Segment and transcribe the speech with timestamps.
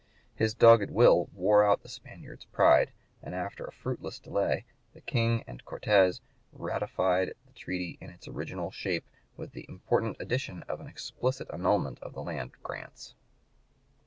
[0.33, 5.43] His dogged will wore out the Spaniard's pride, and after a fruitless delay the King
[5.45, 9.05] and Cortes ratified the treaty in its original shape,
[9.37, 13.13] with the important addition of an explicit annulment of the land grants.